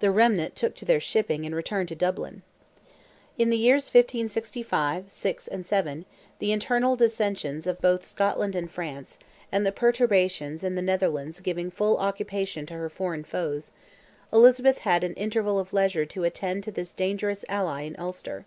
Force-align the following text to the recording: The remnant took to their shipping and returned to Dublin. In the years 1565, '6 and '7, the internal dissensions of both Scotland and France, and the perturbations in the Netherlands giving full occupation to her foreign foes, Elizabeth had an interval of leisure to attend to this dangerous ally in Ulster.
The 0.00 0.10
remnant 0.10 0.54
took 0.54 0.76
to 0.76 0.84
their 0.84 1.00
shipping 1.00 1.46
and 1.46 1.54
returned 1.54 1.88
to 1.88 1.94
Dublin. 1.94 2.42
In 3.38 3.48
the 3.48 3.56
years 3.56 3.84
1565, 3.86 5.10
'6 5.10 5.48
and 5.48 5.64
'7, 5.64 6.04
the 6.40 6.52
internal 6.52 6.94
dissensions 6.94 7.66
of 7.66 7.80
both 7.80 8.04
Scotland 8.04 8.54
and 8.54 8.70
France, 8.70 9.18
and 9.50 9.64
the 9.64 9.72
perturbations 9.72 10.62
in 10.62 10.74
the 10.74 10.82
Netherlands 10.82 11.40
giving 11.40 11.70
full 11.70 11.96
occupation 11.96 12.66
to 12.66 12.74
her 12.74 12.90
foreign 12.90 13.24
foes, 13.24 13.72
Elizabeth 14.30 14.80
had 14.80 15.02
an 15.04 15.14
interval 15.14 15.58
of 15.58 15.72
leisure 15.72 16.04
to 16.04 16.24
attend 16.24 16.64
to 16.64 16.70
this 16.70 16.92
dangerous 16.92 17.42
ally 17.48 17.80
in 17.84 17.96
Ulster. 17.98 18.44